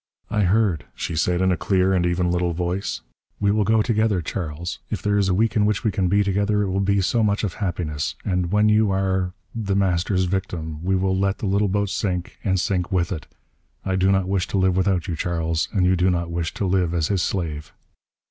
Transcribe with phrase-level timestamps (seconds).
[0.31, 3.01] "I heard," she said in a clear and even little voice.
[3.39, 4.79] "We will go together, Charles.
[4.89, 7.21] If there is a week in which we can be together, it will be so
[7.21, 8.15] much of happiness.
[8.25, 12.59] And when you are The Master's victim, we will let the little boat sink, and
[12.59, 13.27] sink with it.
[13.85, 16.65] I do not wish to live without you, Charles, and you do not wish to
[16.65, 17.71] live as his slave."